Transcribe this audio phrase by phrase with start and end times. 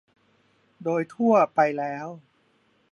[0.83, 2.07] โดยทั่วไปแล้ว